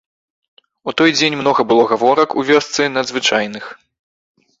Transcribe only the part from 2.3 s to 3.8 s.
у вёсцы надзвычайных.